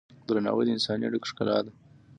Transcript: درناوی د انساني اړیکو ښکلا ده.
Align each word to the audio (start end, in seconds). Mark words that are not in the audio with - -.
درناوی 0.27 0.63
د 0.65 0.69
انساني 0.75 1.03
اړیکو 1.07 1.29
ښکلا 1.31 1.57
ده. 1.65 1.71